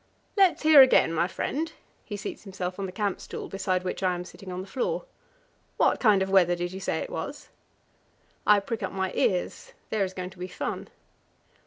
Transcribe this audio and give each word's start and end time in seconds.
"Let's 0.35 0.63
hear 0.63 0.81
again, 0.81 1.13
my 1.13 1.27
friend" 1.27 1.71
he 2.03 2.17
seats 2.17 2.41
himself 2.41 2.79
on 2.79 2.87
the 2.87 2.91
camp 2.91 3.21
stool 3.21 3.47
beside 3.49 3.83
which 3.83 4.01
I 4.01 4.15
am 4.15 4.25
sitting 4.25 4.51
on 4.51 4.61
the 4.61 4.65
floor 4.67 5.05
"what 5.77 5.99
kind 5.99 6.23
of 6.23 6.29
weather 6.31 6.55
did 6.55 6.73
you 6.73 6.79
say 6.79 6.97
it 7.01 7.09
was?" 7.11 7.49
I 8.47 8.61
prick 8.61 8.81
up 8.81 8.91
my 8.93 9.11
ears; 9.13 9.73
there 9.91 10.03
is 10.03 10.15
going 10.15 10.31
to 10.31 10.39
be 10.39 10.47
fun. 10.47 10.87